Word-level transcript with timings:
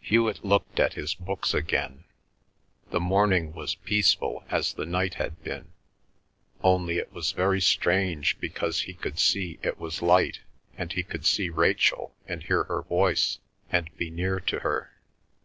Hewet 0.00 0.44
looked 0.44 0.80
at 0.80 0.94
his 0.94 1.14
books 1.14 1.54
again. 1.54 2.02
The 2.90 2.98
morning 2.98 3.52
was 3.52 3.76
peaceful 3.76 4.42
as 4.50 4.72
the 4.72 4.84
night 4.84 5.14
had 5.14 5.40
been, 5.44 5.70
only 6.64 6.98
it 6.98 7.12
was 7.12 7.30
very 7.30 7.60
strange 7.60 8.40
because 8.40 8.80
he 8.80 8.94
could 8.94 9.20
see 9.20 9.60
it 9.62 9.78
was 9.78 10.02
light, 10.02 10.40
and 10.76 10.92
he 10.92 11.04
could 11.04 11.24
see 11.24 11.48
Rachel 11.48 12.12
and 12.26 12.42
hear 12.42 12.64
her 12.64 12.82
voice 12.82 13.38
and 13.70 13.96
be 13.96 14.10
near 14.10 14.40
to 14.40 14.58
her. 14.58 14.98